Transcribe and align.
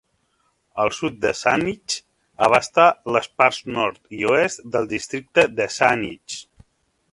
El 0.83 0.87
sud 0.99 1.19
de 1.25 1.33
Saanich 1.39 1.97
abasta 2.47 2.87
les 3.17 3.29
parts 3.43 3.61
nord 3.77 4.01
i 4.21 4.25
oest 4.33 4.67
del 4.77 4.91
districte 4.97 5.47
de 5.61 5.71
Saanich. 5.79 6.43